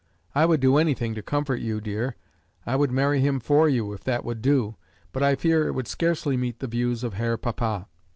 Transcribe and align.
I 0.33 0.47
would 0.47 0.59
do 0.59 0.77
anything 0.79 1.13
to 1.13 1.21
comfort 1.21 1.57
you, 1.61 1.79
dear. 1.79 2.15
I 2.65 2.75
would 2.75 2.91
marry 2.91 3.19
him 3.21 3.39
for 3.39 3.69
you, 3.69 3.93
if 3.93 4.03
that 4.05 4.25
would 4.25 4.41
do; 4.41 4.75
but 5.13 5.21
I 5.21 5.35
fear 5.35 5.67
it 5.67 5.73
would 5.75 5.87
scarcely 5.87 6.35
meet 6.35 6.57
the 6.57 6.65
views 6.65 7.03
of 7.03 7.13
Herr 7.13 7.37
Papa. 7.37 7.87